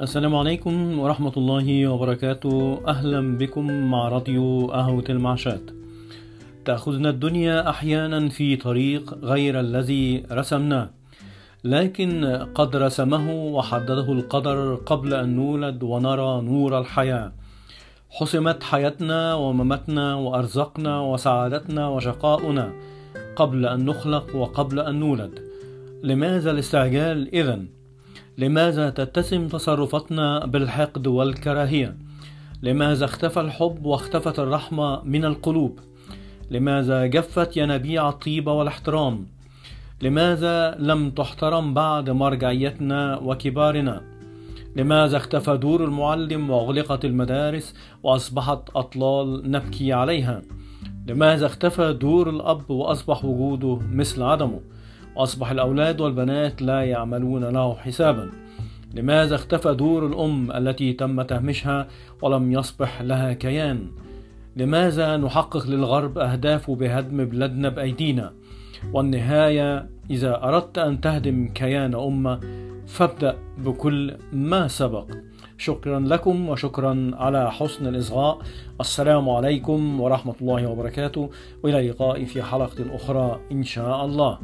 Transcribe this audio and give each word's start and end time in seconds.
السلام 0.00 0.36
عليكم 0.36 0.98
ورحمة 0.98 1.32
الله 1.36 1.88
وبركاته. 1.88 2.80
أهلا 2.88 3.38
بكم 3.38 3.90
مع 3.90 4.08
راديو 4.08 4.66
قهوة 4.66 5.04
المعشات 5.08 5.60
تأخذنا 6.64 7.10
الدنيا 7.10 7.70
أحيانا 7.70 8.28
في 8.28 8.56
طريق 8.56 9.14
غير 9.22 9.60
الذي 9.60 10.22
رسمناه 10.32 10.90
لكن 11.64 12.24
قد 12.54 12.76
رسمه 12.76 13.34
وحدده 13.34 14.12
القدر 14.12 14.74
قبل 14.74 15.14
أن 15.14 15.36
نولد 15.36 15.82
ونرى 15.82 16.40
نور 16.40 16.78
الحياة. 16.78 17.32
حسمت 18.10 18.62
حياتنا 18.62 19.34
وممتنا 19.34 20.14
وأرزقنا 20.14 21.00
وسعادتنا 21.00 21.88
وشقاؤنا 21.88 22.72
قبل 23.36 23.66
أن 23.66 23.84
نخلق 23.84 24.36
وقبل 24.36 24.80
أن 24.80 25.00
نولد. 25.00 25.40
لماذا 26.02 26.50
الاستعجال 26.50 27.34
إذن؟ 27.34 27.79
لماذا 28.40 28.90
تتسم 28.90 29.48
تصرفاتنا 29.48 30.46
بالحقد 30.46 31.06
والكراهية؟ 31.06 31.96
لماذا 32.62 33.04
اختفى 33.04 33.40
الحب 33.40 33.86
واختفت 33.86 34.38
الرحمة 34.38 35.02
من 35.04 35.24
القلوب؟ 35.24 35.78
لماذا 36.50 37.06
جفت 37.06 37.56
ينابيع 37.56 38.08
الطيبة 38.08 38.52
والاحترام؟ 38.52 39.26
لماذا 40.02 40.76
لم 40.78 41.10
تحترم 41.10 41.74
بعد 41.74 42.10
مرجعيتنا 42.10 43.18
وكبارنا؟ 43.18 44.00
لماذا 44.76 45.16
اختفى 45.16 45.56
دور 45.56 45.84
المعلم 45.84 46.50
واغلقت 46.50 47.04
المدارس 47.04 47.74
وأصبحت 48.02 48.70
أطلال 48.74 49.50
نبكي 49.50 49.92
عليها 49.92 50.42
لماذا 51.06 51.46
اختفى 51.46 51.92
دور 51.92 52.30
الأب 52.30 52.70
وأصبح 52.70 53.24
وجوده 53.24 53.82
مثل 53.92 54.22
عدمه 54.22 54.60
واصبح 55.16 55.50
الأولاد 55.50 56.00
والبنات 56.00 56.62
لا 56.62 56.84
يعملون 56.84 57.44
له 57.44 57.74
حسابا. 57.74 58.30
لماذا 58.94 59.34
اختفى 59.34 59.74
دور 59.74 60.06
الأم 60.06 60.52
التي 60.52 60.92
تم 60.92 61.22
تهميشها 61.22 61.88
ولم 62.22 62.52
يصبح 62.52 63.02
لها 63.02 63.32
كيان؟ 63.32 63.86
لماذا 64.56 65.16
نحقق 65.16 65.66
للغرب 65.66 66.18
اهدافه 66.18 66.74
بهدم 66.74 67.24
بلادنا 67.24 67.68
بأيدينا؟ 67.68 68.32
والنهاية 68.92 69.88
إذا 70.10 70.42
أردت 70.44 70.78
أن 70.78 71.00
تهدم 71.00 71.48
كيان 71.54 71.94
امه 71.94 72.40
فابدأ 72.86 73.36
بكل 73.58 74.16
ما 74.32 74.68
سبق. 74.68 75.06
شكرا 75.58 76.00
لكم 76.00 76.48
وشكرا 76.48 77.10
على 77.14 77.52
حسن 77.52 77.86
الإصغاء. 77.86 78.38
السلام 78.80 79.30
عليكم 79.30 80.00
ورحمة 80.00 80.34
الله 80.40 80.66
وبركاته. 80.70 81.30
وإلى 81.62 81.80
اللقاء 81.80 82.24
في 82.24 82.42
حلقة 82.42 82.96
أخرى 82.96 83.40
إن 83.52 83.62
شاء 83.62 84.04
الله. 84.04 84.38